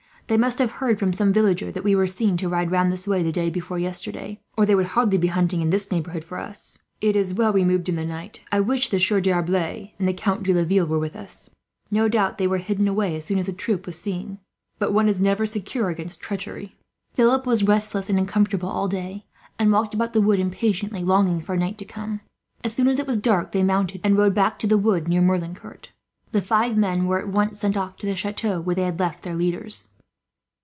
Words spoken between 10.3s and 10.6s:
de